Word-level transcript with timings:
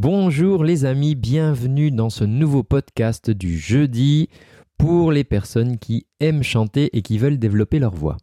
Bonjour 0.00 0.62
les 0.62 0.84
amis, 0.84 1.16
bienvenue 1.16 1.90
dans 1.90 2.08
ce 2.08 2.22
nouveau 2.22 2.62
podcast 2.62 3.32
du 3.32 3.58
jeudi 3.58 4.28
pour 4.78 5.10
les 5.10 5.24
personnes 5.24 5.76
qui 5.76 6.06
aiment 6.20 6.44
chanter 6.44 6.96
et 6.96 7.02
qui 7.02 7.18
veulent 7.18 7.40
développer 7.40 7.80
leur 7.80 7.96
voix. 7.96 8.16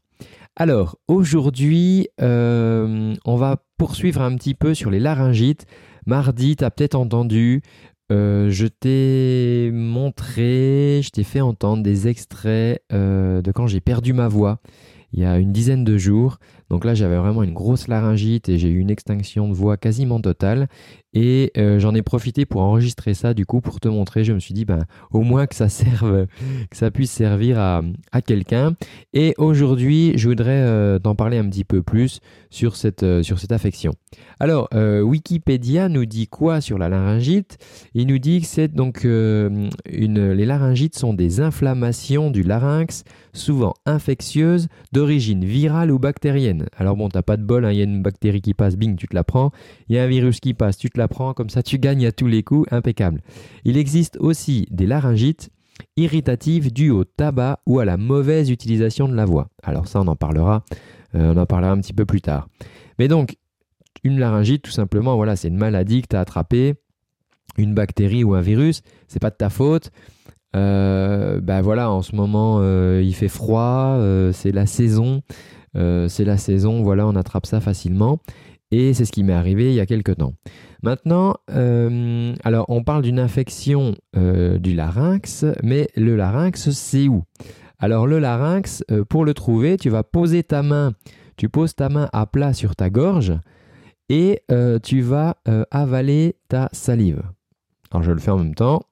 Alors 0.56 0.98
aujourd'hui, 1.10 2.08
euh, 2.22 3.14
on 3.26 3.36
va 3.36 3.58
poursuivre 3.78 4.22
un 4.22 4.38
petit 4.38 4.54
peu 4.54 4.74
sur 4.74 4.90
les 4.90 5.02
laryngites. 5.02 5.66
Mardi, 6.06 6.56
tu 6.56 6.64
as 6.64 6.72
peut-être 6.72 6.96
entendu, 6.96 7.62
euh, 8.10 8.50
je 8.50 8.68
t'ai 8.68 9.70
montré, 9.74 11.02
je 11.04 11.10
t'ai 11.10 11.26
fait 11.26 11.42
entendre 11.42 11.84
des 11.84 12.08
extraits 12.08 12.84
euh, 12.94 13.42
de 13.42 13.52
quand 13.52 13.68
j'ai 13.68 13.82
perdu 13.82 14.14
ma 14.14 14.30
voix 14.30 14.62
il 15.16 15.24
y 15.24 15.26
a 15.26 15.38
une 15.38 15.54
dizaine 15.54 15.86
de 15.86 15.98
jours. 15.98 16.40
Donc 16.70 16.84
là, 16.84 16.94
j'avais 16.94 17.16
vraiment 17.16 17.42
une 17.42 17.54
grosse 17.54 17.88
laryngite 17.88 18.50
et 18.50 18.58
j'ai 18.58 18.68
eu 18.68 18.80
une 18.80 18.90
extinction 18.90 19.48
de 19.48 19.54
voix 19.54 19.78
quasiment 19.78 20.20
totale. 20.20 20.68
Et 21.14 21.54
euh, 21.58 21.80
j'en 21.80 21.96
ai 21.96 22.02
profité 22.02 22.46
pour 22.46 22.62
enregistrer 22.62 23.14
ça, 23.14 23.34
du 23.34 23.46
coup, 23.46 23.62
pour 23.62 23.80
te 23.80 23.88
montrer. 23.88 24.26
Je 24.26 24.34
me 24.34 24.40
suis 24.40 24.54
dit, 24.54 24.66
ben, 24.66 24.84
au 25.12 25.22
moins 25.22 25.48
que 25.48 25.56
ça 25.56 25.70
serve, 25.70 26.28
que 26.70 26.76
ça 26.76 26.92
puisse 26.92 27.12
servir 27.12 27.58
à, 27.58 27.82
quelqu'un. 28.26 28.76
Et 29.14 29.34
aujourd'hui, 29.38 30.18
je 30.18 30.28
voudrais 30.28 30.62
euh, 30.64 31.00
t'en 31.00 31.16
parler 31.16 31.38
un 31.38 31.48
petit 31.50 31.64
peu 31.64 31.82
plus 31.82 32.20
sur 32.50 32.76
cette, 32.76 33.04
euh, 33.04 33.24
sur 33.24 33.40
cette 33.40 33.54
affection. 33.54 33.94
Alors, 34.42 34.68
Wikipédia 34.74 35.88
nous 35.88 36.06
dit 36.06 36.28
quoi 36.28 36.60
sur 36.60 36.78
la 36.78 36.90
laryngite? 36.90 37.58
Il 37.94 38.08
nous 38.08 38.20
dit 38.20 38.42
que 38.42 38.48
c'est 38.48 38.68
donc 38.68 39.06
une, 39.06 39.72
les 39.86 40.46
laryngites 40.46 40.98
sont 40.98 41.14
des 41.14 41.40
inflammations 41.40 42.32
du 42.32 42.44
larynx, 42.44 43.06
souvent 43.32 43.74
infectieuses, 43.86 44.68
virale 45.06 45.92
ou 45.92 46.00
bactérienne. 46.00 46.68
Alors 46.78 46.96
bon, 46.96 47.10
t'as 47.10 47.22
pas 47.22 47.38
de 47.38 47.44
bol, 47.44 47.66
hein, 47.66 47.72
il 47.72 47.78
y 47.78 47.82
a 47.82 47.84
une 47.84 48.02
bactérie 48.02 48.42
qui 48.42 48.54
passe, 48.54 48.76
bing, 48.76 48.96
tu 48.96 49.08
te 49.08 49.16
la 49.16 49.24
prends. 49.24 49.52
Il 49.90 49.96
y 49.96 50.00
a 50.00 50.04
un 50.04 50.08
virus 50.08 50.40
qui 50.40 50.54
passe, 50.54 50.78
tu 50.78 50.90
te 50.90 50.98
la 50.98 51.08
prends, 51.08 51.34
comme 51.34 51.50
ça 51.50 51.64
tu 51.64 51.80
gagnes 51.80 52.06
à 52.06 52.12
tous 52.12 52.28
les 52.28 52.44
coups, 52.44 52.72
impeccable. 52.72 53.22
Il 53.64 53.78
existe 53.78 54.18
aussi 54.20 54.68
des 54.72 54.86
laryngites 54.86 55.50
irritatives 55.98 56.72
dues 56.72 56.92
au 56.92 57.04
tabac 57.04 57.60
ou 57.66 57.80
à 57.80 57.86
la 57.86 57.98
mauvaise 57.98 58.50
utilisation 58.50 59.08
de 59.08 59.16
la 59.16 59.26
voix. 59.26 59.50
Alors 59.64 59.88
ça 59.88 60.02
on 60.02 60.08
en 60.08 60.16
parlera, 60.16 60.64
euh, 61.16 61.34
on 61.34 61.38
en 61.38 61.46
parlera 61.46 61.72
un 61.72 61.80
petit 61.80 61.94
peu 61.94 62.06
plus 62.06 62.22
tard. 62.22 62.48
Mais 63.00 63.08
donc 63.08 63.38
une 64.04 64.20
laryngite 64.20 64.62
tout 64.62 64.72
simplement 64.72 65.16
voilà, 65.16 65.36
c'est 65.36 65.48
une 65.48 65.58
maladie 65.58 66.02
que 66.02 66.08
tu 66.10 66.16
as 66.16 66.22
attrapée, 66.22 66.76
une 67.58 67.74
bactérie 67.74 68.24
ou 68.24 68.34
un 68.34 68.42
virus, 68.42 68.82
c'est 69.08 69.22
pas 69.22 69.30
de 69.30 69.36
ta 69.36 69.50
faute. 69.50 69.92
Euh, 70.56 71.42
ben 71.42 71.62
voilà, 71.62 71.92
en 71.92 72.02
ce 72.02 72.16
moment 72.16 72.60
euh, 72.60 73.02
il 73.04 73.14
fait 73.14 73.28
froid, 73.28 74.00
c'est 74.32 74.52
la 74.52 74.66
saison, 74.66 75.22
c'est 75.74 76.26
la 76.26 76.38
saison, 76.38 76.82
voilà, 76.82 77.06
on 77.08 77.16
attrape 77.16 77.46
ça 77.46 77.60
facilement. 77.60 78.20
Et 78.72 78.94
c'est 78.94 79.06
ce 79.06 79.12
qui 79.12 79.24
m'est 79.24 79.34
arrivé 79.34 79.70
il 79.70 79.76
y 79.76 79.80
a 79.80 79.86
quelques 79.86 80.18
temps. 80.18 80.34
Maintenant, 80.82 81.36
euh, 81.52 82.34
alors 82.44 82.66
on 82.68 82.84
parle 82.84 83.04
d'une 83.04 83.20
infection 83.20 83.96
euh, 84.18 84.58
du 84.58 84.74
larynx, 84.74 85.46
mais 85.64 85.88
le 85.96 86.16
larynx, 86.16 86.72
c'est 86.72 87.08
où? 87.08 87.24
Alors 87.80 88.08
le 88.08 88.20
larynx, 88.20 88.84
euh, 88.92 89.06
pour 89.06 89.24
le 89.24 89.34
trouver, 89.34 89.78
tu 89.78 89.90
vas 89.90 90.04
poser 90.04 90.44
ta 90.44 90.64
main, 90.64 90.94
tu 91.38 91.48
poses 91.48 91.76
ta 91.76 91.90
main 91.90 92.10
à 92.12 92.26
plat 92.26 92.54
sur 92.54 92.76
ta 92.76 92.90
gorge 92.90 93.34
et 94.10 94.44
tu 94.84 95.02
vas 95.02 95.38
avaler 95.72 96.36
ta 96.48 96.70
salive. 96.72 97.24
Alors 97.92 98.04
je 98.04 98.12
le 98.12 98.20
fais 98.20 98.32
en 98.32 98.38
même 98.38 98.54
temps. 98.54 98.84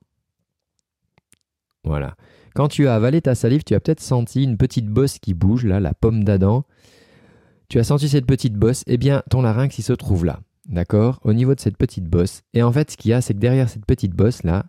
Voilà. 1.84 2.16
Quand 2.56 2.68
tu 2.68 2.88
as 2.88 2.96
avalé 2.96 3.22
ta 3.22 3.36
salive, 3.36 3.64
tu 3.64 3.74
as 3.74 3.80
peut-être 3.80 4.02
senti 4.02 4.44
une 4.44 4.58
petite 4.58 4.88
bosse 4.88 5.20
qui 5.20 5.34
bouge, 5.34 5.66
là, 5.66 5.80
la 5.80 5.94
pomme 5.94 6.24
d'Adam. 6.24 6.66
Tu 7.70 7.80
as 7.80 7.84
senti 7.84 8.08
cette 8.10 8.28
petite 8.28 8.54
bosse, 8.54 8.84
eh 8.86 8.98
bien 8.98 9.24
ton 9.30 9.42
larynx 9.42 9.80
il 9.80 9.84
se 9.84 9.94
trouve 9.94 10.26
là, 10.26 10.42
d'accord? 10.68 11.20
Au 11.24 11.34
niveau 11.34 11.56
de 11.56 11.60
cette 11.60 11.78
petite 11.78 12.06
bosse. 12.06 12.44
Et 12.54 12.62
en 12.62 12.72
fait 12.72 12.92
ce 12.92 12.98
qu'il 12.98 13.10
y 13.10 13.14
a 13.14 13.22
c'est 13.22 13.34
que 13.34 13.40
derrière 13.40 13.68
cette 13.68 13.86
petite 13.86 14.14
bosse 14.14 14.44
là, 14.44 14.66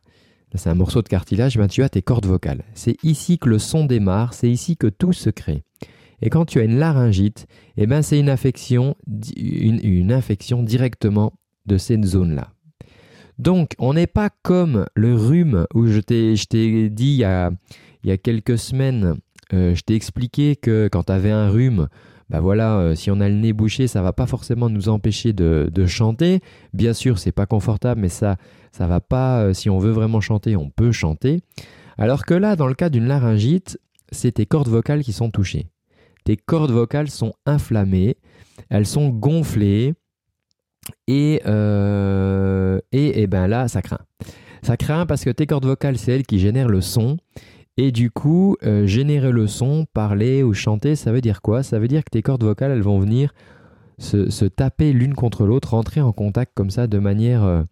c'est 0.54 0.70
un 0.70 0.74
morceau 0.74 1.02
de 1.02 1.08
cartilage, 1.08 1.58
ben, 1.58 1.66
tu 1.66 1.82
as 1.82 1.88
tes 1.88 2.02
cordes 2.02 2.26
vocales. 2.26 2.62
C'est 2.74 2.96
ici 3.02 3.38
que 3.38 3.48
le 3.48 3.58
son 3.58 3.84
démarre, 3.84 4.34
c'est 4.34 4.50
ici 4.50 4.76
que 4.76 4.86
tout 4.86 5.12
se 5.12 5.30
crée. 5.30 5.64
Et 6.22 6.30
quand 6.30 6.44
tu 6.44 6.60
as 6.60 6.64
une 6.64 6.78
laryngite, 6.78 7.46
eh 7.76 7.86
ben, 7.86 8.02
c'est 8.02 8.18
une 8.18 8.30
infection, 8.30 8.96
une, 9.36 10.12
infection 10.12 10.62
directement 10.62 11.32
de 11.66 11.76
cette 11.76 12.04
zone-là. 12.04 12.53
Donc, 13.38 13.74
on 13.78 13.94
n'est 13.94 14.06
pas 14.06 14.30
comme 14.42 14.86
le 14.94 15.14
rhume 15.14 15.66
où 15.74 15.86
je 15.86 16.00
t'ai 16.00 16.90
dit 16.90 17.12
il 17.12 17.16
y, 17.16 17.24
a, 17.24 17.50
il 18.02 18.10
y 18.10 18.12
a 18.12 18.16
quelques 18.16 18.58
semaines, 18.58 19.16
euh, 19.52 19.74
je 19.74 19.82
t'ai 19.82 19.94
expliqué 19.94 20.56
que 20.56 20.88
quand 20.90 21.04
tu 21.04 21.12
avais 21.12 21.30
un 21.30 21.50
rhume, 21.50 21.88
bah 22.30 22.40
voilà, 22.40 22.78
euh, 22.78 22.94
si 22.94 23.10
on 23.10 23.20
a 23.20 23.28
le 23.28 23.34
nez 23.34 23.52
bouché, 23.52 23.86
ça 23.86 24.02
va 24.02 24.12
pas 24.12 24.26
forcément 24.26 24.70
nous 24.70 24.88
empêcher 24.88 25.32
de, 25.32 25.86
chanter. 25.86 26.40
Bien 26.72 26.92
sûr, 26.92 27.18
c'est 27.18 27.32
pas 27.32 27.46
confortable, 27.46 28.00
mais 28.00 28.08
ça, 28.08 28.36
ça 28.72 28.86
va 28.86 29.00
pas. 29.00 29.42
Euh, 29.42 29.52
si 29.52 29.68
on 29.68 29.78
veut 29.78 29.90
vraiment 29.90 30.20
chanter, 30.20 30.56
on 30.56 30.70
peut 30.70 30.92
chanter. 30.92 31.42
Alors 31.98 32.24
que 32.24 32.34
là, 32.34 32.56
dans 32.56 32.66
le 32.66 32.74
cas 32.74 32.88
d'une 32.88 33.06
laryngite, 33.06 33.78
c'est 34.10 34.32
tes 34.32 34.46
cordes 34.46 34.68
vocales 34.68 35.02
qui 35.02 35.12
sont 35.12 35.30
touchées. 35.30 35.66
Tes 36.24 36.36
cordes 36.36 36.70
vocales 36.70 37.10
sont 37.10 37.34
inflammées, 37.44 38.16
elles 38.70 38.86
sont 38.86 39.10
gonflées, 39.10 39.94
et, 41.06 41.42
euh, 41.46 42.80
et, 42.92 43.22
et 43.22 43.26
ben 43.26 43.46
là, 43.46 43.68
ça 43.68 43.82
craint. 43.82 44.00
Ça 44.62 44.76
craint 44.76 45.06
parce 45.06 45.24
que 45.24 45.30
tes 45.30 45.46
cordes 45.46 45.66
vocales, 45.66 45.98
c'est 45.98 46.12
elles 46.12 46.26
qui 46.26 46.38
génèrent 46.38 46.68
le 46.68 46.80
son. 46.80 47.18
Et 47.76 47.90
du 47.90 48.10
coup, 48.10 48.56
euh, 48.62 48.86
générer 48.86 49.32
le 49.32 49.46
son, 49.46 49.84
parler 49.92 50.42
ou 50.42 50.54
chanter, 50.54 50.94
ça 50.94 51.12
veut 51.12 51.20
dire 51.20 51.42
quoi? 51.42 51.62
Ça 51.62 51.78
veut 51.78 51.88
dire 51.88 52.04
que 52.04 52.10
tes 52.10 52.22
cordes 52.22 52.44
vocales, 52.44 52.70
elles 52.70 52.82
vont 52.82 53.00
venir 53.00 53.34
se, 53.98 54.44
taper 54.44 54.92
l'une 54.92 55.14
contre 55.14 55.44
l'autre, 55.44 55.70
rentrer 55.70 56.00
en 56.00 56.12
contact 56.12 56.52
comme 56.54 56.70
ça 56.70 56.86
de 56.86 56.98
manière 56.98 57.44
euh, 57.44 57.62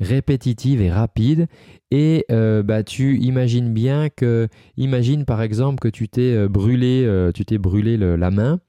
répétitive 0.00 0.82
et 0.82 0.90
rapide. 0.90 1.46
Et 1.90 2.24
bah, 2.28 2.82
tu 2.82 3.18
imagines 3.18 3.72
bien 3.72 4.08
que, 4.08 4.48
imagine 4.78 5.26
par 5.26 5.42
exemple 5.42 5.78
que 5.78 5.88
tu 5.88 6.08
t'es 6.08 6.48
brûlé, 6.48 7.30
tu 7.34 7.44
t'es 7.44 7.58
brûlé 7.58 7.98
la 7.98 8.30
main 8.30 8.60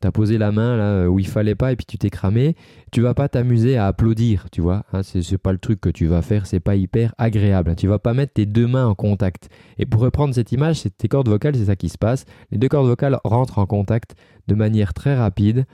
tu 0.00 0.06
as 0.06 0.12
posé 0.12 0.38
la 0.38 0.52
main 0.52 0.76
là 0.76 1.10
où 1.10 1.18
il 1.18 1.26
fallait 1.26 1.54
pas 1.54 1.72
et 1.72 1.76
puis 1.76 1.86
tu 1.86 1.98
t'es 1.98 2.10
cramé, 2.10 2.54
tu 2.92 3.00
vas 3.00 3.14
pas 3.14 3.28
t'amuser 3.28 3.76
à 3.76 3.86
applaudir, 3.86 4.46
tu 4.50 4.60
vois. 4.60 4.84
Hein, 4.92 5.02
Ce 5.02 5.20
c'est 5.22 5.38
pas 5.38 5.52
le 5.52 5.58
truc 5.58 5.80
que 5.80 5.90
tu 5.90 6.06
vas 6.06 6.22
faire, 6.22 6.46
c'est 6.46 6.60
pas 6.60 6.76
hyper 6.76 7.14
agréable. 7.18 7.74
Tu 7.76 7.86
vas 7.86 7.98
pas 7.98 8.14
mettre 8.14 8.34
tes 8.34 8.46
deux 8.46 8.66
mains 8.66 8.86
en 8.86 8.94
contact. 8.94 9.48
Et 9.78 9.86
pour 9.86 10.00
reprendre 10.00 10.34
cette 10.34 10.52
image, 10.52 10.80
c'est 10.80 10.96
tes 10.96 11.08
cordes 11.08 11.28
vocales, 11.28 11.56
c'est 11.56 11.66
ça 11.66 11.76
qui 11.76 11.88
se 11.88 11.98
passe. 11.98 12.24
Les 12.50 12.58
deux 12.58 12.68
cordes 12.68 12.86
vocales 12.86 13.18
rentrent 13.24 13.58
en 13.58 13.66
contact 13.66 14.14
de 14.46 14.54
manière 14.54 14.94
très 14.94 15.16
rapide 15.16 15.66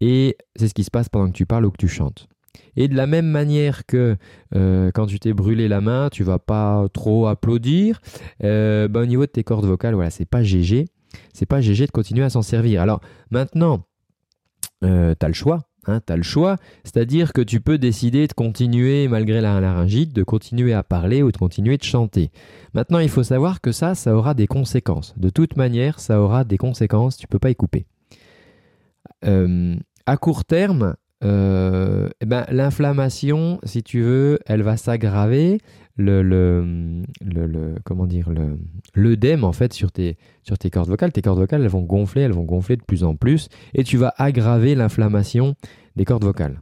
et 0.00 0.36
c'est 0.56 0.68
ce 0.68 0.74
qui 0.74 0.84
se 0.84 0.90
passe 0.90 1.08
pendant 1.08 1.28
que 1.28 1.36
tu 1.36 1.46
parles 1.46 1.64
ou 1.66 1.70
que 1.70 1.78
tu 1.78 1.88
chantes. 1.88 2.28
Et 2.76 2.88
de 2.88 2.94
la 2.94 3.06
même 3.06 3.26
manière 3.26 3.86
que 3.86 4.16
euh, 4.54 4.90
quand 4.92 5.06
tu 5.06 5.18
t'es 5.18 5.32
brûlé 5.32 5.68
la 5.68 5.80
main, 5.80 6.08
tu 6.10 6.24
vas 6.24 6.38
pas 6.38 6.86
trop 6.92 7.26
applaudir. 7.26 8.00
Euh, 8.44 8.88
bah, 8.88 9.00
au 9.00 9.06
niveau 9.06 9.22
de 9.22 9.30
tes 9.30 9.44
cordes 9.44 9.64
vocales, 9.64 9.94
voilà, 9.94 10.10
c'est 10.10 10.26
pas 10.26 10.42
GG 10.42 10.86
c'est 11.32 11.46
pas 11.46 11.60
GG 11.60 11.86
de 11.86 11.90
continuer 11.90 12.24
à 12.24 12.30
s'en 12.30 12.42
servir. 12.42 12.82
Alors 12.82 13.00
maintenant, 13.30 13.84
euh, 14.84 15.14
tu 15.18 15.24
as 15.24 15.28
le 15.28 15.34
choix. 15.34 15.62
Hein, 15.88 16.00
choix, 16.22 16.56
c'est-à-dire 16.82 17.32
que 17.32 17.40
tu 17.40 17.60
peux 17.60 17.78
décider 17.78 18.26
de 18.26 18.32
continuer, 18.32 19.06
malgré 19.06 19.40
la 19.40 19.60
laryngite, 19.60 20.12
de 20.12 20.24
continuer 20.24 20.72
à 20.72 20.82
parler 20.82 21.22
ou 21.22 21.30
de 21.30 21.36
continuer 21.36 21.76
de 21.78 21.84
chanter. 21.84 22.32
Maintenant, 22.74 22.98
il 22.98 23.08
faut 23.08 23.22
savoir 23.22 23.60
que 23.60 23.70
ça, 23.70 23.94
ça 23.94 24.16
aura 24.16 24.34
des 24.34 24.48
conséquences. 24.48 25.14
De 25.16 25.30
toute 25.30 25.56
manière, 25.56 26.00
ça 26.00 26.20
aura 26.20 26.42
des 26.42 26.58
conséquences, 26.58 27.16
tu 27.16 27.28
peux 27.28 27.38
pas 27.38 27.50
y 27.50 27.54
couper. 27.54 27.86
Euh, 29.24 29.76
à 30.06 30.16
court 30.16 30.44
terme, 30.44 30.96
euh, 31.24 32.08
eh 32.20 32.26
ben, 32.26 32.46
l'inflammation, 32.50 33.58
si 33.62 33.82
tu 33.82 34.02
veux, 34.02 34.38
elle 34.46 34.62
va 34.62 34.76
s'aggraver. 34.76 35.60
Le, 35.98 36.22
le, 36.22 37.06
le, 37.24 37.74
comment 37.84 38.06
dire, 38.06 38.28
le, 38.28 38.58
l'œdème 38.94 39.44
en 39.44 39.52
fait 39.52 39.72
sur 39.72 39.90
tes, 39.90 40.18
sur 40.42 40.58
tes 40.58 40.68
cordes 40.68 40.90
vocales. 40.90 41.10
Tes 41.10 41.22
cordes 41.22 41.38
vocales, 41.38 41.62
elles 41.62 41.68
vont 41.68 41.80
gonfler, 41.80 42.20
elles 42.20 42.34
vont 42.34 42.44
gonfler 42.44 42.76
de 42.76 42.82
plus 42.82 43.02
en 43.02 43.16
plus, 43.16 43.48
et 43.72 43.82
tu 43.82 43.96
vas 43.96 44.12
aggraver 44.18 44.74
l'inflammation 44.74 45.54
des 45.96 46.04
cordes 46.04 46.24
vocales. 46.24 46.60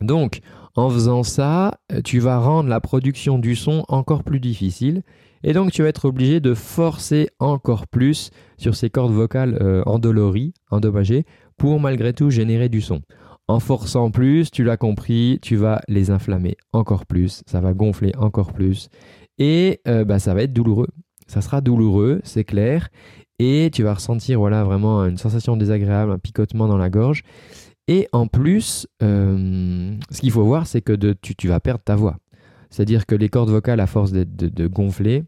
Donc, 0.00 0.38
en 0.76 0.88
faisant 0.88 1.24
ça, 1.24 1.80
tu 2.04 2.20
vas 2.20 2.38
rendre 2.38 2.68
la 2.68 2.78
production 2.78 3.40
du 3.40 3.56
son 3.56 3.84
encore 3.88 4.22
plus 4.22 4.38
difficile, 4.38 5.02
et 5.42 5.52
donc 5.52 5.72
tu 5.72 5.82
vas 5.82 5.88
être 5.88 6.04
obligé 6.04 6.38
de 6.38 6.54
forcer 6.54 7.30
encore 7.40 7.88
plus 7.88 8.30
sur 8.56 8.76
ces 8.76 8.88
cordes 8.88 9.12
vocales 9.12 9.58
euh, 9.60 9.82
endolories, 9.86 10.54
endommagées, 10.70 11.24
pour 11.56 11.80
malgré 11.80 12.12
tout 12.12 12.30
générer 12.30 12.68
du 12.68 12.80
son. 12.80 13.02
En 13.48 13.60
forçant 13.60 14.10
plus, 14.10 14.50
tu 14.50 14.62
l'as 14.62 14.76
compris, 14.76 15.38
tu 15.40 15.56
vas 15.56 15.80
les 15.88 16.10
inflammer 16.10 16.56
encore 16.72 17.06
plus, 17.06 17.42
ça 17.46 17.60
va 17.60 17.72
gonfler 17.72 18.12
encore 18.18 18.52
plus 18.52 18.90
et 19.38 19.80
euh, 19.88 20.04
bah, 20.04 20.18
ça 20.18 20.34
va 20.34 20.42
être 20.42 20.52
douloureux. 20.52 20.88
Ça 21.26 21.40
sera 21.40 21.60
douloureux, 21.60 22.20
c'est 22.24 22.44
clair, 22.44 22.88
et 23.38 23.70
tu 23.72 23.82
vas 23.82 23.94
ressentir 23.94 24.38
voilà 24.38 24.64
vraiment 24.64 25.04
une 25.04 25.18
sensation 25.18 25.56
désagréable, 25.56 26.12
un 26.12 26.18
picotement 26.18 26.68
dans 26.68 26.78
la 26.78 26.90
gorge. 26.90 27.22
Et 27.86 28.08
en 28.12 28.26
plus, 28.26 28.86
euh, 29.02 29.94
ce 30.10 30.20
qu'il 30.20 30.30
faut 30.30 30.44
voir, 30.44 30.66
c'est 30.66 30.82
que 30.82 30.92
tu, 30.92 31.48
vas 31.48 31.60
perdre 31.60 31.82
ta 31.82 31.96
voix. 31.96 32.18
C'est-à-dire 32.70 33.06
que 33.06 33.14
les 33.14 33.30
cordes 33.30 33.48
vocales, 33.48 33.80
à 33.80 33.86
force 33.86 34.12
de, 34.12 34.66
gonfler, 34.66 35.24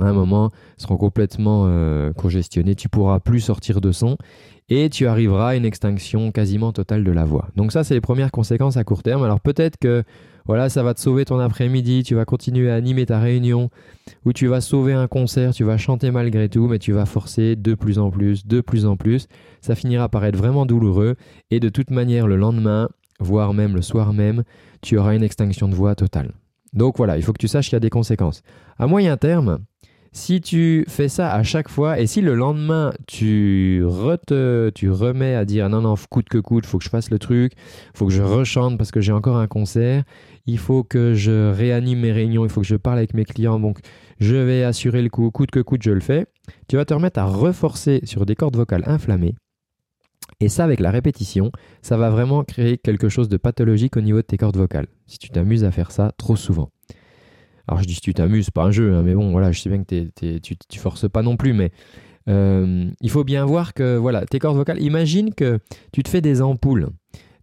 à 0.00 0.04
un 0.04 0.12
moment 0.12 0.50
seront 0.76 0.96
complètement 0.96 1.64
euh, 1.66 2.12
congestionnés, 2.12 2.74
tu 2.74 2.88
pourras 2.88 3.20
plus 3.20 3.40
sortir 3.40 3.80
de 3.80 3.92
son 3.92 4.16
et 4.68 4.90
tu 4.90 5.06
arriveras 5.06 5.50
à 5.50 5.56
une 5.56 5.64
extinction 5.64 6.30
quasiment 6.30 6.72
totale 6.72 7.04
de 7.04 7.10
la 7.10 7.24
voix. 7.24 7.48
Donc 7.56 7.72
ça, 7.72 7.84
c'est 7.84 7.94
les 7.94 8.00
premières 8.00 8.30
conséquences 8.30 8.76
à 8.76 8.84
court 8.84 9.02
terme. 9.02 9.22
Alors 9.22 9.40
peut-être 9.40 9.78
que 9.78 10.04
voilà, 10.48 10.70
ça 10.70 10.82
va 10.82 10.94
te 10.94 11.00
sauver 11.00 11.26
ton 11.26 11.38
après-midi, 11.38 12.02
tu 12.04 12.14
vas 12.14 12.24
continuer 12.24 12.70
à 12.70 12.74
animer 12.74 13.04
ta 13.04 13.18
réunion, 13.18 13.68
ou 14.24 14.32
tu 14.32 14.46
vas 14.46 14.62
sauver 14.62 14.94
un 14.94 15.06
concert, 15.06 15.52
tu 15.52 15.62
vas 15.62 15.76
chanter 15.76 16.10
malgré 16.10 16.48
tout, 16.48 16.68
mais 16.68 16.78
tu 16.78 16.92
vas 16.92 17.04
forcer 17.04 17.54
de 17.54 17.74
plus 17.74 17.98
en 17.98 18.10
plus, 18.10 18.46
de 18.46 18.62
plus 18.62 18.86
en 18.86 18.96
plus. 18.96 19.28
Ça 19.60 19.74
finira 19.74 20.08
par 20.08 20.24
être 20.24 20.36
vraiment 20.36 20.64
douloureux, 20.64 21.16
et 21.50 21.60
de 21.60 21.68
toute 21.68 21.90
manière, 21.90 22.26
le 22.26 22.36
lendemain, 22.36 22.88
voire 23.20 23.52
même 23.52 23.74
le 23.74 23.82
soir 23.82 24.14
même, 24.14 24.42
tu 24.80 24.96
auras 24.96 25.14
une 25.14 25.22
extinction 25.22 25.68
de 25.68 25.74
voix 25.74 25.94
totale. 25.94 26.32
Donc 26.72 26.96
voilà, 26.96 27.18
il 27.18 27.22
faut 27.22 27.34
que 27.34 27.38
tu 27.38 27.48
saches 27.48 27.66
qu'il 27.66 27.76
y 27.76 27.76
a 27.76 27.80
des 27.80 27.90
conséquences. 27.90 28.42
À 28.78 28.86
moyen 28.86 29.18
terme, 29.18 29.58
si 30.12 30.40
tu 30.40 30.84
fais 30.88 31.08
ça 31.08 31.32
à 31.32 31.42
chaque 31.42 31.68
fois 31.68 31.98
et 31.98 32.06
si 32.06 32.20
le 32.20 32.34
lendemain 32.34 32.92
tu, 33.06 33.84
remets 33.84 35.34
à 35.34 35.44
dire 35.44 35.68
non 35.68 35.82
non 35.82 35.94
coûte 36.10 36.28
que 36.28 36.38
coûte 36.38 36.66
faut 36.66 36.78
que 36.78 36.84
je 36.84 36.90
fasse 36.90 37.10
le 37.10 37.18
truc 37.18 37.52
faut 37.94 38.06
que 38.06 38.12
je 38.12 38.22
rechante 38.22 38.78
parce 38.78 38.90
que 38.90 39.00
j'ai 39.00 39.12
encore 39.12 39.36
un 39.36 39.46
concert 39.46 40.04
il 40.46 40.58
faut 40.58 40.82
que 40.82 41.14
je 41.14 41.50
réanime 41.52 42.00
mes 42.00 42.12
réunions 42.12 42.44
il 42.44 42.50
faut 42.50 42.60
que 42.60 42.66
je 42.66 42.76
parle 42.76 42.98
avec 42.98 43.14
mes 43.14 43.24
clients 43.24 43.60
donc 43.60 43.78
je 44.18 44.36
vais 44.36 44.64
assurer 44.64 45.02
le 45.02 45.10
coup 45.10 45.30
coûte 45.30 45.50
que 45.50 45.60
coûte 45.60 45.82
je 45.82 45.90
le 45.90 46.00
fais 46.00 46.26
tu 46.68 46.76
vas 46.76 46.84
te 46.84 46.94
remettre 46.94 47.20
à 47.20 47.24
reforcer 47.24 48.00
sur 48.04 48.26
des 48.26 48.34
cordes 48.34 48.56
vocales 48.56 48.84
inflammées 48.86 49.34
et 50.40 50.48
ça, 50.48 50.62
avec 50.62 50.78
la 50.78 50.92
répétition, 50.92 51.50
ça 51.82 51.96
va 51.96 52.10
vraiment 52.10 52.44
créer 52.44 52.78
quelque 52.78 53.08
chose 53.08 53.28
de 53.28 53.36
pathologique 53.38 53.96
au 53.96 54.00
niveau 54.00 54.18
de 54.18 54.22
tes 54.22 54.36
cordes 54.36 54.56
vocales. 54.56 54.86
Si 55.06 55.18
tu 55.18 55.30
t'amuses 55.30 55.64
à 55.64 55.72
faire 55.72 55.90
ça 55.90 56.12
trop 56.16 56.36
souvent. 56.36 56.70
Alors 57.68 57.82
je 57.82 57.86
dis 57.86 57.94
si 57.94 58.00
tu 58.00 58.14
t'amuses, 58.14 58.50
pas 58.50 58.64
un 58.64 58.70
jeu, 58.70 58.94
hein, 58.94 59.02
mais 59.02 59.14
bon, 59.14 59.30
voilà, 59.30 59.52
je 59.52 59.60
sais 59.60 59.68
bien 59.68 59.84
que 59.84 60.38
tu, 60.38 60.56
tu 60.56 60.78
forces 60.78 61.08
pas 61.08 61.22
non 61.22 61.36
plus, 61.36 61.52
mais 61.52 61.70
euh, 62.28 62.90
il 63.00 63.10
faut 63.10 63.24
bien 63.24 63.44
voir 63.44 63.74
que 63.74 63.96
voilà, 63.96 64.24
tes 64.24 64.38
cordes 64.38 64.56
vocales, 64.56 64.80
imagine 64.82 65.34
que 65.34 65.58
tu 65.92 66.02
te 66.02 66.08
fais 66.08 66.20
des 66.20 66.40
ampoules. 66.40 66.88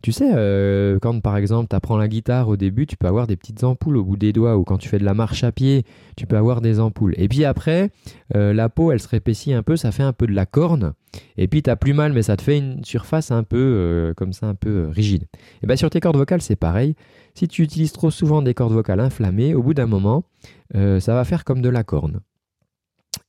Tu 0.02 0.12
sais, 0.12 0.32
euh, 0.34 1.00
quand 1.02 1.20
par 1.20 1.38
exemple 1.38 1.68
tu 1.70 1.76
apprends 1.76 1.98
la 1.98 2.08
guitare 2.08 2.48
au 2.48 2.58
début, 2.58 2.86
tu 2.86 2.96
peux 2.96 3.08
avoir 3.08 3.28
des 3.28 3.36
petites 3.36 3.64
ampoules 3.64 3.98
au 3.98 4.04
bout 4.04 4.18
des 4.18 4.34
doigts, 4.34 4.58
ou 4.58 4.64
quand 4.64 4.78
tu 4.78 4.88
fais 4.88 5.00
de 5.00 5.04
la 5.06 5.14
marche 5.14 5.44
à 5.44 5.52
pied, 5.52 5.84
tu 6.16 6.28
peux 6.28 6.38
avoir 6.38 6.62
des 6.62 6.80
ampoules. 6.80 7.14
Et 7.18 7.28
puis 7.28 7.44
après, 7.46 7.90
euh, 8.36 8.54
la 8.54 8.70
peau, 8.70 8.92
elle 8.92 9.00
se 9.00 9.08
répaissit 9.08 9.54
un 9.54 9.64
peu, 9.64 9.76
ça 9.76 9.92
fait 9.92 10.04
un 10.04 10.14
peu 10.14 10.28
de 10.28 10.34
la 10.34 10.46
corne, 10.46 10.94
et 11.38 11.48
puis 11.48 11.64
tu 11.64 11.70
as 11.70 11.76
plus 11.76 11.94
mal, 11.94 12.14
mais 12.14 12.22
ça 12.22 12.38
te 12.38 12.42
fait 12.42 12.58
une 12.58 12.84
surface 12.84 13.32
un 13.32 13.44
peu 13.44 13.58
euh, 13.58 14.14
comme 14.14 14.34
ça, 14.34 14.48
un 14.48 14.56
peu 14.56 14.88
rigide. 14.90 15.26
Et 15.64 15.68
bien 15.68 15.76
sur 15.76 15.90
tes 15.90 16.00
cordes 16.00 16.18
vocales, 16.18 16.42
c'est 16.42 16.56
pareil. 16.56 16.96
Si 17.34 17.48
tu 17.48 17.64
utilises 17.64 17.92
trop 17.92 18.12
souvent 18.12 18.42
des 18.42 18.54
cordes 18.54 18.74
vocales 18.74 19.00
inflammées, 19.00 19.56
au 19.56 19.64
bout 19.64 19.74
d'un 19.74 19.88
moment, 19.88 20.24
ça 20.74 21.14
va 21.14 21.26
faire 21.26 21.44
comme 21.44 21.62
de 21.62 21.70
la 21.70 21.84
corne 21.84 22.22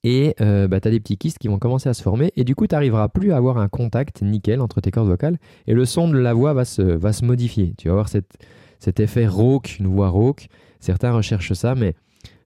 et 0.07 0.37
euh, 0.41 0.69
bah, 0.69 0.79
tu 0.79 0.87
as 0.87 0.93
des 0.93 1.01
petits 1.01 1.19
kystes 1.19 1.39
qui 1.39 1.49
vont 1.49 1.59
commencer 1.59 1.89
à 1.89 1.95
se 1.95 2.01
former 2.01 2.33
et 2.37 2.45
du 2.45 2.55
coup 2.55 2.69
tu 2.69 2.77
n'arriveras 2.77 3.09
plus 3.09 3.33
à 3.33 3.39
avoir 3.39 3.59
un 3.59 3.67
contact 3.67 4.23
nickel 4.23 4.61
entre 4.61 4.81
tes 4.81 4.93
cordes 4.93 5.09
vocales 5.09 5.37
et 5.67 5.75
le 5.75 5.85
son 5.85 6.09
de 6.09 6.17
la 6.17 6.33
voix 6.33 6.53
va 6.53 6.65
se, 6.65 6.81
va 6.81 7.13
se 7.13 7.25
modifier. 7.25 7.75
Tu 7.77 7.89
vas 7.89 7.95
avoir 7.95 8.09
cet 8.09 9.01
effet 9.01 9.27
rauque, 9.27 9.81
une 9.81 9.89
voix 9.89 10.09
rauque. 10.09 10.47
Certains 10.79 11.11
recherchent 11.11 11.55
ça, 11.55 11.75
mais 11.75 11.97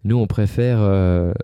nous 0.05 0.17
on 0.17 0.27
préfère 0.27 0.79
euh, 0.81 1.35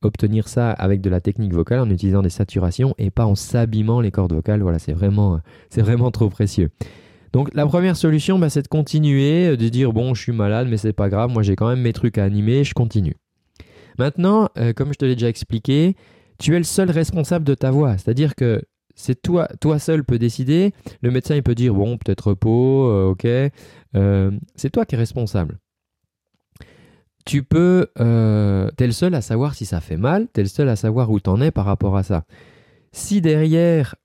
obtenir 0.00 0.46
ça 0.46 0.70
avec 0.70 1.00
de 1.00 1.10
la 1.10 1.20
technique 1.20 1.52
vocale 1.52 1.80
en 1.80 1.90
utilisant 1.90 2.22
des 2.22 2.30
saturations 2.30 2.94
et 2.96 3.10
pas 3.10 3.26
en 3.26 3.34
s'abîmant 3.34 4.00
les 4.00 4.12
cordes 4.12 4.32
vocales. 4.32 4.62
Voilà, 4.62 4.78
c'est 4.78 4.92
vraiment, 4.92 5.40
c'est 5.70 5.82
vraiment 5.82 6.12
trop 6.12 6.30
précieux. 6.30 6.70
Donc 7.32 7.52
la 7.52 7.66
première 7.66 7.96
solution, 7.96 8.38
bah, 8.38 8.48
c'est 8.48 8.62
de 8.62 8.68
continuer, 8.68 9.56
de 9.56 9.68
dire 9.68 9.92
bon, 9.92 10.14
je 10.14 10.22
suis 10.22 10.32
malade, 10.32 10.68
mais 10.70 10.76
c'est 10.76 10.92
pas 10.92 11.08
grave, 11.08 11.32
moi 11.32 11.42
j'ai 11.42 11.56
quand 11.56 11.68
même 11.68 11.80
mes 11.80 11.92
trucs 11.92 12.16
à 12.16 12.22
animer, 12.22 12.62
je 12.62 12.74
continue. 12.74 13.16
Maintenant, 13.98 14.48
euh, 14.58 14.72
comme 14.72 14.92
je 14.92 14.98
te 14.98 15.04
l'ai 15.04 15.14
déjà 15.14 15.28
expliqué, 15.28 15.96
tu 16.38 16.54
es 16.54 16.58
le 16.58 16.64
seul 16.64 16.90
responsable 16.90 17.44
de 17.44 17.54
ta 17.54 17.70
voix. 17.70 17.96
C'est-à-dire 17.98 18.34
que 18.34 18.62
c'est 18.94 19.20
toi, 19.20 19.48
toi 19.60 19.78
seul 19.78 20.04
peut 20.04 20.18
décider. 20.18 20.72
Le 21.02 21.10
médecin, 21.10 21.34
il 21.34 21.42
peut 21.42 21.54
dire 21.54 21.74
bon, 21.74 21.98
peut-être 21.98 22.28
repos, 22.28 22.90
euh, 22.90 23.10
ok. 23.10 23.26
Euh, 23.94 24.30
c'est 24.54 24.70
toi 24.70 24.84
qui 24.84 24.94
es 24.94 24.98
responsable. 24.98 25.58
Tu 27.24 27.42
peux, 27.42 27.88
t'es 27.96 28.86
le 28.86 28.92
seul 28.92 29.12
à 29.14 29.20
savoir 29.20 29.54
si 29.54 29.66
ça 29.66 29.80
fait 29.80 29.96
mal. 29.96 30.28
T'es 30.32 30.42
le 30.42 30.48
seul 30.48 30.68
à 30.68 30.76
savoir 30.76 31.10
où 31.10 31.18
t'en 31.18 31.40
es 31.40 31.50
par 31.50 31.64
rapport 31.64 31.96
à 31.96 32.04
ça. 32.04 32.24
Si 32.92 33.20
derrière 33.20 33.96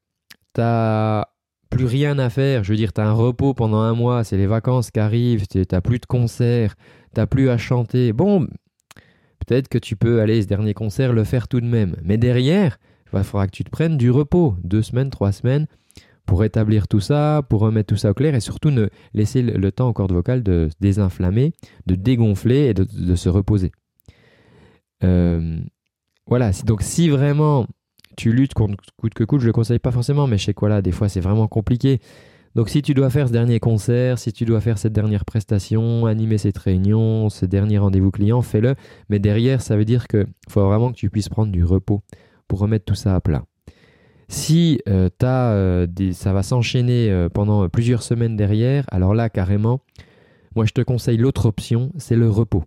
t'as 0.53 1.25
plus 1.71 1.85
rien 1.85 2.19
à 2.19 2.29
faire, 2.29 2.63
je 2.63 2.71
veux 2.71 2.77
dire, 2.77 2.93
t'as 2.93 3.05
un 3.05 3.13
repos 3.13 3.53
pendant 3.53 3.79
un 3.79 3.93
mois, 3.93 4.23
c'est 4.23 4.37
les 4.37 4.45
vacances 4.45 4.91
qui 4.91 4.99
arrivent, 4.99 5.47
t'as 5.47 5.81
plus 5.81 5.99
de 5.99 6.05
concerts, 6.05 6.75
t'as 7.13 7.25
plus 7.25 7.49
à 7.49 7.57
chanter. 7.57 8.11
Bon, 8.11 8.47
peut-être 9.45 9.67
que 9.67 9.77
tu 9.77 9.95
peux 9.95 10.21
aller 10.21 10.41
ce 10.41 10.47
dernier 10.47 10.73
concert 10.73 11.13
le 11.13 11.23
faire 11.23 11.47
tout 11.47 11.61
de 11.61 11.65
même. 11.65 11.95
Mais 12.03 12.17
derrière, 12.17 12.77
il 13.13 13.23
faudra 13.23 13.47
que 13.47 13.51
tu 13.51 13.63
te 13.63 13.69
prennes 13.69 13.97
du 13.97 14.11
repos, 14.11 14.55
deux 14.63 14.81
semaines, 14.81 15.09
trois 15.09 15.31
semaines, 15.31 15.67
pour 16.25 16.39
rétablir 16.39 16.87
tout 16.87 16.99
ça, 16.99 17.41
pour 17.49 17.61
remettre 17.61 17.87
tout 17.87 17.97
ça 17.97 18.11
au 18.11 18.13
clair 18.13 18.35
et 18.35 18.39
surtout 18.39 18.71
ne 18.71 18.87
laisser 19.13 19.41
le 19.41 19.71
temps 19.71 19.89
aux 19.89 19.93
cordes 19.93 20.13
vocales 20.13 20.43
de 20.43 20.69
se 20.69 20.75
désinflammer, 20.79 21.51
de 21.87 21.95
dégonfler 21.95 22.67
et 22.67 22.73
de, 22.73 23.15
se 23.15 23.29
reposer. 23.29 23.71
Euh, 25.03 25.59
voilà, 26.27 26.51
donc 26.65 26.83
si 26.83 27.09
vraiment 27.09 27.67
tu 28.17 28.31
luttes 28.31 28.53
contre 28.53 28.75
coûte 28.97 29.13
que 29.13 29.23
coûte, 29.23 29.41
je 29.41 29.45
ne 29.45 29.49
le 29.49 29.53
conseille 29.53 29.79
pas 29.79 29.91
forcément, 29.91 30.27
mais 30.27 30.37
sais 30.37 30.53
quoi 30.53 30.69
là, 30.69 30.81
des 30.81 30.91
fois 30.91 31.09
c'est 31.09 31.19
vraiment 31.19 31.47
compliqué. 31.47 31.99
Donc 32.55 32.69
si 32.69 32.81
tu 32.81 32.93
dois 32.93 33.09
faire 33.09 33.27
ce 33.27 33.33
dernier 33.33 33.59
concert, 33.59 34.19
si 34.19 34.33
tu 34.33 34.43
dois 34.45 34.59
faire 34.59 34.77
cette 34.77 34.93
dernière 34.93 35.23
prestation, 35.23 36.05
animer 36.05 36.37
cette 36.37 36.57
réunion, 36.57 37.29
ce 37.29 37.45
dernier 37.45 37.77
rendez-vous 37.77 38.11
client, 38.11 38.41
fais-le. 38.41 38.75
Mais 39.09 39.19
derrière, 39.19 39.61
ça 39.61 39.77
veut 39.77 39.85
dire 39.85 40.07
qu'il 40.07 40.27
faut 40.49 40.65
vraiment 40.65 40.91
que 40.91 40.97
tu 40.97 41.09
puisses 41.09 41.29
prendre 41.29 41.51
du 41.51 41.63
repos 41.63 42.01
pour 42.47 42.59
remettre 42.59 42.85
tout 42.85 42.95
ça 42.95 43.15
à 43.15 43.21
plat. 43.21 43.45
Si 44.31 44.79
euh, 44.87 45.09
euh, 45.23 45.87
ça 46.13 46.31
va 46.31 46.41
s'enchaîner 46.41 47.11
euh, 47.11 47.27
pendant 47.27 47.67
plusieurs 47.67 48.01
semaines 48.01 48.37
derrière, 48.37 48.85
alors 48.89 49.13
là, 49.13 49.29
carrément, 49.29 49.81
moi 50.55 50.65
je 50.65 50.71
te 50.71 50.79
conseille 50.79 51.17
l'autre 51.17 51.47
option, 51.47 51.91
c'est 51.97 52.15
le 52.15 52.29
repos. 52.29 52.63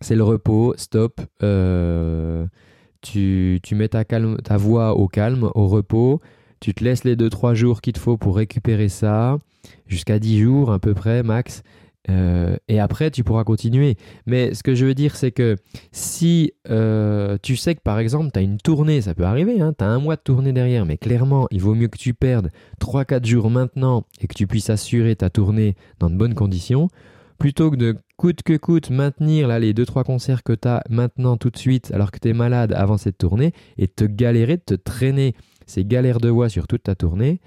C'est 0.00 0.16
le 0.16 0.24
repos, 0.24 0.74
stop. 0.76 1.20
tu, 3.02 3.60
mets 3.72 3.88
ta 3.88 4.56
voix 4.56 4.96
au 4.96 5.06
calme, 5.06 5.48
au 5.54 5.68
repos. 5.68 6.20
Tu 6.64 6.72
te 6.72 6.82
laisses 6.82 7.04
les 7.04 7.14
2-3 7.14 7.52
jours 7.52 7.82
qu'il 7.82 7.92
te 7.92 7.98
faut 7.98 8.16
pour 8.16 8.36
récupérer 8.36 8.88
ça, 8.88 9.36
jusqu'à 9.86 10.18
10 10.18 10.40
jours 10.40 10.72
à 10.72 10.78
peu 10.78 10.94
près 10.94 11.22
max. 11.22 11.62
Euh, 12.08 12.56
et 12.68 12.80
après, 12.80 13.10
tu 13.10 13.22
pourras 13.22 13.44
continuer. 13.44 13.98
Mais 14.24 14.54
ce 14.54 14.62
que 14.62 14.74
je 14.74 14.86
veux 14.86 14.94
dire, 14.94 15.14
c'est 15.14 15.30
que 15.30 15.56
si 15.92 16.54
euh, 16.70 17.36
tu 17.42 17.56
sais 17.56 17.74
que 17.74 17.82
par 17.82 17.98
exemple, 17.98 18.30
tu 18.32 18.38
as 18.38 18.42
une 18.42 18.56
tournée, 18.56 19.02
ça 19.02 19.14
peut 19.14 19.24
arriver, 19.24 19.60
hein, 19.60 19.74
tu 19.76 19.84
as 19.84 19.88
un 19.88 19.98
mois 19.98 20.16
de 20.16 20.22
tournée 20.22 20.54
derrière, 20.54 20.86
mais 20.86 20.96
clairement, 20.96 21.48
il 21.50 21.60
vaut 21.60 21.74
mieux 21.74 21.88
que 21.88 21.98
tu 21.98 22.14
perdes 22.14 22.48
3-4 22.80 23.26
jours 23.26 23.50
maintenant 23.50 24.06
et 24.22 24.26
que 24.26 24.34
tu 24.34 24.46
puisses 24.46 24.70
assurer 24.70 25.16
ta 25.16 25.28
tournée 25.28 25.74
dans 25.98 26.08
de 26.08 26.16
bonnes 26.16 26.34
conditions, 26.34 26.88
plutôt 27.38 27.70
que 27.70 27.76
de 27.76 27.94
coûte 28.16 28.42
que 28.42 28.56
coûte 28.56 28.88
maintenir 28.88 29.48
là, 29.48 29.58
les 29.58 29.74
2-3 29.74 30.04
concerts 30.04 30.42
que 30.42 30.54
tu 30.54 30.66
as 30.66 30.82
maintenant 30.88 31.36
tout 31.36 31.50
de 31.50 31.58
suite 31.58 31.90
alors 31.92 32.10
que 32.10 32.18
tu 32.18 32.28
es 32.28 32.32
malade 32.32 32.72
avant 32.72 32.96
cette 32.96 33.18
tournée 33.18 33.52
et 33.76 33.86
te 33.86 34.04
galérer, 34.04 34.56
de 34.56 34.62
te 34.62 34.74
traîner 34.74 35.34
ces 35.66 35.84
galères 35.84 36.20
de 36.20 36.28
voix 36.28 36.48
sur 36.48 36.66
toute 36.66 36.84
ta 36.84 36.94
tournée 36.94 37.40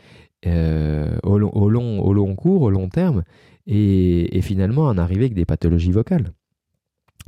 euh, 0.45 1.17
au, 1.24 1.38
long, 1.38 1.51
au, 1.53 1.69
au 2.03 2.13
long 2.13 2.36
cours, 2.36 2.62
au 2.62 2.69
long 2.69 2.89
terme, 2.89 3.24
et, 3.65 4.39
finalement 4.41 4.83
en 4.83 4.97
arriver 4.97 5.21
avec 5.21 5.33
des 5.33 5.45
pathologies 5.45 5.91
vocales. 5.91 6.31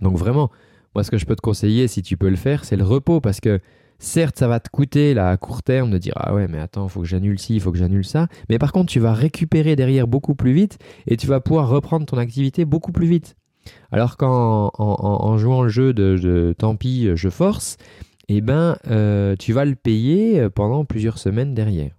Donc 0.01 0.15
vraiment, 0.15 0.51
moi 0.95 1.03
ce 1.03 1.11
que 1.11 1.17
je 1.17 1.25
peux 1.25 1.35
te 1.35 1.41
conseiller, 1.41 1.87
si 1.87 2.01
tu 2.01 2.17
peux 2.17 2.29
le 2.29 2.35
faire, 2.35 2.65
c'est 2.65 2.77
le 2.77 2.83
repos, 2.83 3.19
parce 3.19 3.39
que 3.39 3.59
certes 3.97 4.37
ça 4.37 4.47
va 4.47 4.59
te 4.59 4.69
coûter 4.69 5.13
là, 5.13 5.29
à 5.29 5.37
court 5.37 5.63
terme 5.63 5.91
de 5.91 5.97
dire 5.97 6.13
ah 6.15 6.33
ouais 6.33 6.47
mais 6.47 6.59
attends, 6.59 6.85
il 6.85 6.89
faut 6.89 7.01
que 7.01 7.07
j'annule 7.07 7.39
ci, 7.39 7.55
il 7.55 7.61
faut 7.61 7.71
que 7.71 7.77
j'annule 7.77 8.05
ça, 8.05 8.27
mais 8.47 8.57
par 8.57 8.71
contre 8.71 8.91
tu 8.91 8.99
vas 8.99 9.13
récupérer 9.13 9.75
derrière 9.75 10.07
beaucoup 10.07 10.35
plus 10.35 10.53
vite 10.53 10.77
et 11.07 11.17
tu 11.17 11.27
vas 11.27 11.41
pouvoir 11.41 11.67
reprendre 11.67 12.05
ton 12.05 12.17
activité 12.17 12.63
beaucoup 12.63 12.93
plus 12.93 13.07
vite. 13.07 13.35
Alors 13.91 14.15
qu'en 14.15 14.71
en, 14.77 15.37
jouant 15.37 15.63
le 15.63 15.69
jeu 15.69 15.93
de 15.93 16.55
tant 16.57 16.75
pis, 16.75 17.09
je 17.15 17.29
force, 17.29 17.77
eh 18.29 18.41
ben, 18.41 18.77
euh, 18.89 19.35
tu 19.37 19.53
vas 19.53 19.65
le 19.65 19.75
payer 19.75 20.39
euh, 20.39 20.49
pendant 20.49 20.85
plusieurs 20.85 21.17
semaines 21.17 21.53
derrière. 21.53 21.91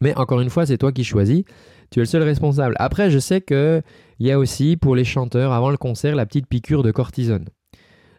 Mais 0.00 0.16
encore 0.16 0.40
une 0.40 0.50
fois, 0.50 0.66
c'est 0.66 0.78
toi 0.78 0.92
qui 0.92 1.04
choisis. 1.04 1.44
Tu 1.90 2.00
es 2.00 2.02
le 2.02 2.06
seul 2.06 2.22
responsable. 2.22 2.74
Après, 2.78 3.10
je 3.10 3.18
sais 3.18 3.40
qu'il 3.40 3.82
y 4.18 4.30
a 4.30 4.38
aussi 4.38 4.76
pour 4.76 4.96
les 4.96 5.04
chanteurs, 5.04 5.52
avant 5.52 5.70
le 5.70 5.76
concert, 5.76 6.16
la 6.16 6.26
petite 6.26 6.46
piqûre 6.46 6.82
de 6.82 6.90
cortisone. 6.90 7.46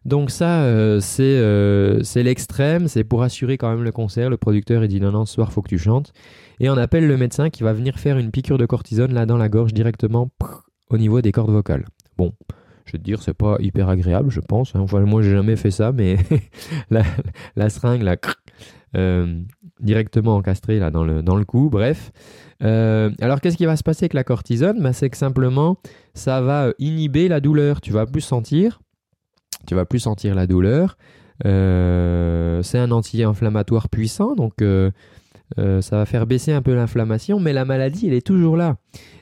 Donc 0.05 0.31
ça, 0.31 0.63
euh, 0.63 0.99
c'est 0.99 2.23
l'extrême, 2.23 2.87
c'est 2.87 3.03
pour 3.03 3.23
assurer 3.23 3.57
quand 3.57 3.69
même 3.69 3.83
le 3.83 3.91
concert. 3.91 4.29
Le 4.29 4.37
producteur, 4.37 4.83
il 4.83 4.87
dit 4.87 5.01
non, 5.01 5.11
non, 5.11 5.25
ce 5.25 5.33
soir, 5.33 5.51
faut 5.51 5.61
que 5.61 5.69
tu 5.69 5.77
chantes. 5.77 6.13
Et 6.59 6.69
on 6.69 6.77
appelle 6.77 7.07
le 7.07 7.17
médecin 7.17 7.49
qui 7.49 7.63
va 7.63 7.73
venir 7.73 7.99
faire 7.99 8.17
une 8.17 8.31
piqûre 8.31 8.57
de 8.57 8.65
cortisone 8.65 9.13
là 9.13 9.25
dans 9.25 9.37
la 9.37 9.49
gorge 9.49 9.73
directement 9.73 10.29
au 10.89 10.97
niveau 10.97 11.21
des 11.21 11.31
cordes 11.31 11.51
vocales. 11.51 11.85
Bon, 12.17 12.33
je 12.85 12.93
vais 12.93 12.97
te 12.97 13.03
dire, 13.03 13.21
c'est 13.21 13.33
pas 13.33 13.57
hyper 13.59 13.89
agréable, 13.89 14.29
je 14.29 14.39
pense. 14.39 14.75
Hein. 14.75 14.79
Enfin, 14.81 14.99
moi, 15.01 15.21
j'ai 15.21 15.31
jamais 15.31 15.55
fait 15.55 15.71
ça, 15.71 15.91
mais 15.91 16.17
la, 16.89 17.69
seringue, 17.69 18.01
là, 18.01 18.15
euh, 18.95 19.41
directement 19.79 20.35
encastrée 20.35 20.79
là, 20.79 20.91
dans, 20.91 21.03
le, 21.03 21.21
dans 21.21 21.35
le 21.35 21.45
cou, 21.45 21.69
bref. 21.69 22.11
Euh, 22.63 23.09
alors, 23.21 23.41
qu'est-ce 23.41 23.57
qui 23.57 23.65
va 23.65 23.75
se 23.75 23.83
passer 23.83 24.05
avec 24.05 24.13
la 24.13 24.23
cortisone? 24.23 24.81
Bah, 24.81 24.93
C'est 24.93 25.09
que 25.09 25.17
simplement, 25.17 25.77
ça 26.13 26.41
va 26.41 26.73
inhiber 26.79 27.27
la 27.27 27.39
douleur. 27.39 27.81
Tu 27.81 27.91
vas 27.91 28.05
plus 28.05 28.21
sentir. 28.21 28.81
tu 29.67 29.75
vas 29.75 29.85
plus 29.85 29.99
sentir 29.99 30.35
la 30.35 30.47
douleur. 30.47 30.97
Euh, 31.45 32.61
c'est 32.61 32.77
un 32.77 32.91
anti-inflammatoire 32.91 33.89
puissant, 33.89 34.35
donc 34.35 34.61
euh, 35.57 35.61
euh, 35.61 35.81
ça 35.81 35.97
va 35.97 36.05
faire 36.05 36.27
baisser 36.27 36.51
un 36.51 36.61
peu 36.61 36.73
l'inflammation, 36.73 37.39
mais 37.39 37.53
la 37.53 37.65
maladie, 37.65 38.07
elle 38.07 38.13
est 38.13 38.25
toujours 38.25 38.57
là. 38.57 38.77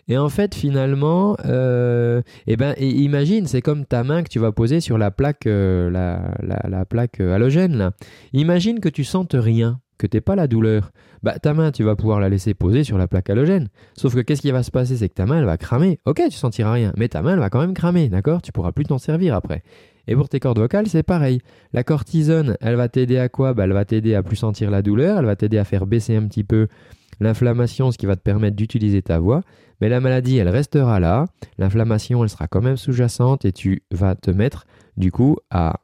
Et 0.07 0.17
en 0.17 0.29
fait, 0.29 0.55
finalement, 0.55 1.37
eh 1.45 2.57
ben, 2.57 2.73
imagine, 2.79 3.45
c'est 3.45 3.61
comme 3.61 3.85
ta 3.85 4.03
main 4.03 4.23
que 4.23 4.29
tu 4.29 4.39
vas 4.39 4.51
poser 4.51 4.79
sur 4.79 4.97
la 4.97 5.11
plaque, 5.11 5.45
la, 5.45 6.33
la, 6.41 6.85
plaque 6.85 7.19
halogène. 7.19 7.77
Là. 7.77 7.91
Imagine 8.33 8.79
que 8.79 8.89
tu 8.89 9.03
sentes 9.03 9.35
rien, 9.37 9.79
que 9.99 10.07
n'aies 10.11 10.21
pas 10.21 10.35
la 10.35 10.47
douleur. 10.47 10.91
Bah, 11.21 11.37
ta 11.37 11.53
main, 11.53 11.71
tu 11.71 11.83
vas 11.83 11.95
pouvoir 11.95 12.19
la 12.19 12.29
laisser 12.29 12.55
poser 12.55 12.83
sur 12.83 12.97
la 12.97 13.07
plaque 13.07 13.29
halogène. 13.29 13.67
Sauf 13.95 14.15
que 14.15 14.21
qu'est-ce 14.21 14.41
qui 14.41 14.51
va 14.51 14.63
se 14.63 14.71
passer 14.71 14.97
C'est 14.97 15.09
que 15.09 15.13
ta 15.13 15.27
main, 15.27 15.39
elle 15.39 15.45
va 15.45 15.57
cramer. 15.57 15.99
Ok, 16.05 16.21
tu 16.29 16.37
sentiras 16.37 16.71
rien, 16.71 16.93
mais 16.97 17.09
ta 17.09 17.21
main, 17.21 17.33
elle 17.33 17.39
va 17.39 17.49
quand 17.49 17.59
même 17.59 17.73
cramer, 17.75 18.09
d'accord? 18.09 18.41
Tu 18.41 18.51
pourras 18.51 18.71
plus 18.71 18.85
t'en 18.85 18.97
servir 18.97 19.35
après. 19.35 19.61
Et 20.07 20.15
pour 20.15 20.29
tes 20.29 20.39
cordes 20.39 20.57
vocales, 20.57 20.87
c'est 20.87 21.03
pareil. 21.03 21.39
La 21.73 21.83
cortisone, 21.83 22.57
elle 22.61 22.75
va 22.75 22.87
t'aider 22.87 23.19
à 23.19 23.29
quoi? 23.29 23.53
Bah, 23.53 23.65
Elle 23.65 23.73
va 23.73 23.85
t'aider 23.85 24.15
à 24.15 24.23
plus 24.23 24.37
sentir 24.37 24.71
la 24.71 24.81
douleur, 24.81 25.19
elle 25.19 25.25
va 25.25 25.35
t'aider 25.35 25.59
à 25.59 25.65
faire 25.65 25.85
baisser 25.85 26.15
un 26.15 26.25
petit 26.25 26.43
peu 26.43 26.67
l'inflammation, 27.19 27.91
ce 27.91 27.97
qui 27.97 28.05
va 28.05 28.15
te 28.15 28.21
permettre 28.21 28.55
d'utiliser 28.55 29.01
ta 29.01 29.19
voix. 29.19 29.41
Mais 29.81 29.89
la 29.89 29.99
maladie, 29.99 30.37
elle 30.37 30.49
restera 30.49 30.99
là. 30.99 31.25
L'inflammation, 31.57 32.23
elle 32.23 32.29
sera 32.29 32.47
quand 32.47 32.61
même 32.61 32.77
sous-jacente 32.77 33.45
et 33.45 33.51
tu 33.51 33.83
vas 33.91 34.15
te 34.15 34.31
mettre, 34.31 34.65
du 34.97 35.11
coup, 35.11 35.37
à, 35.51 35.79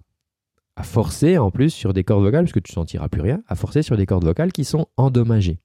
à 0.75 0.83
forcer 0.83 1.37
en 1.37 1.51
plus 1.51 1.69
sur 1.69 1.93
des 1.93 2.03
cordes 2.03 2.23
vocales, 2.23 2.45
parce 2.45 2.53
que 2.53 2.59
tu 2.59 2.73
sentiras 2.73 3.09
plus 3.09 3.21
rien, 3.21 3.41
à 3.47 3.55
forcer 3.55 3.81
sur 3.81 3.97
des 3.97 4.05
cordes 4.05 4.25
vocales 4.25 4.51
qui 4.51 4.65
sont 4.65 4.87
endommagées. 4.97 5.59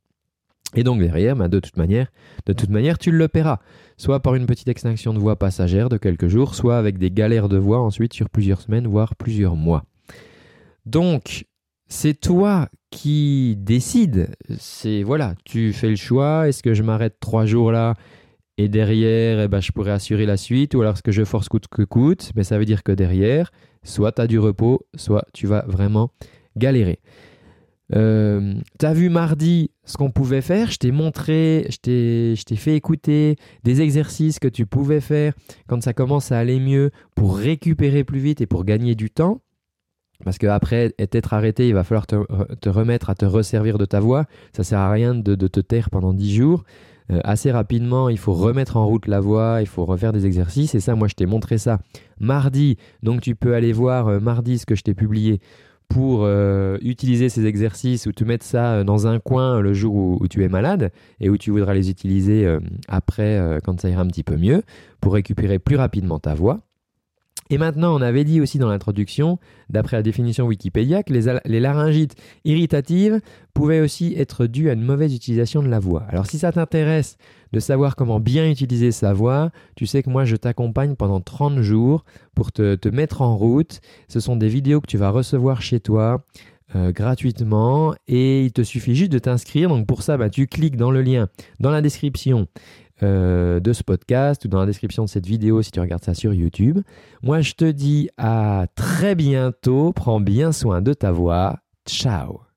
Et 0.77 0.85
donc 0.85 1.01
derrière, 1.01 1.35
bah, 1.35 1.49
de 1.49 1.59
toute 1.59 1.77
manière, 1.77 2.13
de 2.47 2.53
toute 2.53 2.71
manière, 2.71 2.97
tu 2.99 3.11
le 3.11 3.27
paieras, 3.27 3.59
soit 3.97 4.21
par 4.21 4.37
une 4.37 4.47
petite 4.47 4.69
extinction 4.69 5.13
de 5.13 5.19
voix 5.19 5.37
passagère 5.37 5.89
de 5.89 5.97
quelques 5.97 6.29
jours, 6.29 6.55
soit 6.55 6.79
avec 6.79 6.99
des 6.99 7.11
galères 7.11 7.49
de 7.49 7.59
voix 7.59 7.81
ensuite 7.81 8.15
sur 8.15 8.31
plusieurs 8.31 8.61
semaines, 8.61 8.87
voire 8.87 9.17
plusieurs 9.17 9.57
mois. 9.57 9.85
Donc, 10.87 11.45
c'est 11.89 12.15
toi 12.15 12.69
qui 12.91 13.57
décides. 13.59 14.31
C'est 14.59 15.03
voilà, 15.03 15.35
tu 15.45 15.73
fais 15.73 15.91
le 15.91 15.97
choix. 15.97 16.49
Est-ce 16.49 16.63
que 16.63 16.73
je 16.73 16.85
m'arrête 16.85 17.17
trois 17.21 17.47
jours 17.47 17.73
là 17.73 17.95
et 18.63 18.69
derrière, 18.69 19.41
eh 19.41 19.49
ben, 19.49 19.61
je 19.61 19.73
pourrais 19.73 19.91
assurer 19.91 20.27
la 20.27 20.37
suite, 20.37 20.75
ou 20.75 20.83
alors 20.83 20.93
est-ce 20.93 21.03
que 21.03 21.13
je 21.13 21.25
force 21.25 21.49
coûte 21.49 21.67
que 21.67 21.81
coûte 21.81 22.31
Mais 22.37 22.45
ça 22.45 22.59
veut 22.59 22.67
dire 22.67 22.83
que 22.83 22.93
derrière, 22.93 23.53
soit 23.83 24.13
tu 24.13 24.21
as 24.21 24.27
du 24.27 24.39
repos, 24.39 24.87
soit 24.95 25.25
tu 25.33 25.47
vas 25.47 25.65
vraiment 25.67 26.11
galérer. 26.59 26.99
Euh, 27.95 28.55
T'as 28.79 28.93
vu 28.93 29.09
mardi 29.09 29.71
ce 29.87 29.97
qu'on 29.97 30.11
pouvait 30.11 30.43
faire? 30.43 30.71
Je 30.71 30.77
t'ai 30.77 30.91
montré, 30.91 31.69
je 31.71 32.43
t'ai 32.45 32.57
fait 32.57 32.77
écouter 32.77 33.37
des 33.65 33.81
exercices 33.81 34.39
que 34.39 34.49
tu 34.49 34.67
pouvais 34.67 35.01
faire 35.01 35.33
quand 35.67 35.83
ça 35.83 35.95
commence 35.95 36.31
à 36.31 36.39
aller 36.39 36.61
mieux 36.61 36.91
pour 37.15 37.39
récupérer 37.39 38.05
plus 38.05 38.21
vite 38.21 38.43
et 38.43 38.47
pour 38.47 38.67
gagner 38.67 38.95
du 38.95 39.09
temps. 39.09 39.41
Parce 40.23 40.37
qu'après 40.37 40.93
être 40.99 41.33
arrêté, 41.33 41.67
il 41.67 41.73
va 41.73 41.83
falloir 41.83 42.07
te, 42.07 42.69
remettre 42.69 43.09
à 43.09 43.15
te 43.15 43.25
resservir 43.25 43.79
de 43.79 43.87
ta 43.87 44.01
voix. 44.01 44.27
Ça 44.55 44.65
sert 44.65 44.81
à 44.81 44.91
rien 44.91 45.15
de, 45.15 45.35
te 45.35 45.61
taire 45.61 45.89
pendant 45.89 46.13
10 46.13 46.35
jours. 46.35 46.65
Euh, 47.11 47.21
assez 47.25 47.51
rapidement, 47.51 48.09
il 48.09 48.19
faut 48.19 48.33
remettre 48.33 48.77
en 48.77 48.87
route 48.87 49.07
la 49.07 49.21
voix, 49.21 49.59
il 49.61 49.67
faut 49.67 49.85
refaire 49.85 50.13
des 50.13 50.27
exercices. 50.27 50.75
Et 50.75 50.81
ça, 50.81 50.95
moi, 50.95 51.09
je 51.09 51.15
t'ai 51.15 51.27
montré 51.27 51.59
ça 51.59 51.81
mardi. 52.19 52.77
Donc, 53.03 53.21
tu 53.21 53.35
peux 53.35 53.55
aller 53.55 53.73
voir 53.73 54.09
euh, 54.09 54.21
mardi 54.21 54.59
ce 54.59 54.67
que 54.67 54.75
je 54.75 54.83
t'ai 54.83 54.95
publié 54.95 55.41
pour 55.89 56.21
euh, 56.23 56.79
utiliser 56.83 57.29
ces 57.29 57.47
exercices 57.47 58.07
ou 58.07 58.13
te 58.13 58.23
mettre 58.23 58.45
ça 58.45 58.85
dans 58.85 59.09
un 59.09 59.19
coin 59.19 59.61
le 59.61 59.73
jour 59.73 59.95
où, 59.95 60.29
tu 60.29 60.45
es 60.45 60.49
malade 60.49 60.93
et 61.19 61.29
où 61.29 61.37
tu 61.37 61.51
voudras 61.51 61.75
les 61.75 61.91
utiliser 61.91 62.49
après 62.87 63.59
quand 63.65 63.81
ça 63.81 63.89
ira 63.89 64.01
un 64.01 64.07
petit 64.07 64.23
peu 64.23 64.37
mieux 64.37 64.63
pour 65.01 65.15
récupérer 65.15 65.59
plus 65.59 65.75
rapidement 65.75 66.21
ta 66.21 66.33
voix. 66.33 66.61
Et 67.51 67.59
maintenant, 67.59 67.97
on 67.97 68.01
avait 68.01 68.23
dit 68.23 68.41
aussi 68.41 68.59
dans 68.59 68.69
l'introduction, 68.69 69.41
d'après 69.69 69.97
la 69.97 70.05
définition 70.05 70.47
Wikipédia, 70.47 71.03
que 71.03 71.13
les, 71.13 71.61
laryngites 71.61 72.15
irritatives 72.45 73.21
pouvaient 73.55 73.81
aussi 73.81 74.15
être 74.17 74.47
dues 74.47 74.71
à 74.71 74.75
une 74.75 74.85
mauvaise 74.85 75.13
utilisation 75.13 75.61
de 75.61 75.69
la 75.69 75.81
voix. 75.81 76.05
Alors 76.09 76.27
si 76.27 76.39
ça 76.39 76.53
t'intéresse 76.53 77.17
de 77.53 77.59
savoir 77.59 77.97
comment 77.97 78.21
bien 78.21 78.49
utiliser 78.49 78.93
sa 78.93 79.13
voix, 79.13 79.51
tu 79.75 79.87
sais 79.87 80.05
que 80.05 80.11
moi 80.11 80.25
je 80.25 80.37
t'accompagne 80.37 80.95
pendant 80.95 81.21
30 81.21 81.61
jours 81.61 82.05
pour 82.37 82.53
te, 82.53 82.89
mettre 82.89 83.21
en 83.21 83.37
route. 83.37 83.81
Ce 84.07 84.21
sont 84.21 84.37
des 84.37 84.49
vidéos 84.49 84.81
que 84.81 84.87
tu 84.87 84.97
vas 84.97 85.11
recevoir 85.11 85.61
chez 85.61 85.81
toi. 85.81 86.25
Euh, 86.77 86.93
gratuitement 86.93 87.97
et 88.07 88.45
il 88.45 88.53
te 88.53 88.63
suffit 88.63 88.95
juste 88.95 89.11
de 89.11 89.19
t'inscrire. 89.19 89.69
Donc 89.69 89.89
pour 89.89 90.05
ça, 90.05 90.17
bah, 90.17 90.31
tu 90.31 90.47
cliques 90.47 90.77
dans 90.77 90.93
le 90.93 91.03
lien 91.03 91.29
dans 91.59 91.73
la 91.73 91.83
description 91.83 92.47
euh, 93.03 93.61
de 93.61 93.73
ce 93.73 93.83
podcast 93.83 94.45
ou 94.45 94.49
dans 94.49 94.61
la 94.61 94.67
description 94.67 95.05
de 95.05 95.09
cette 95.09 95.27
vidéo 95.27 95.63
si 95.63 95.71
tu 95.71 95.81
regardes 95.81 96.05
ça 96.05 96.15
sur 96.15 96.35
YouTube. 96.35 96.81
Moi, 97.23 97.41
je 97.41 97.53
te 97.53 97.65
dis 97.65 98.09
à 98.17 98.67
très 98.75 99.15
bientôt. 99.15 99.93
Prends 99.93 100.21
bien 100.21 100.53
soin 100.53 100.81
de 100.83 100.93
ta 100.93 101.13
voix. 101.13 101.59
Ciao 101.87 102.50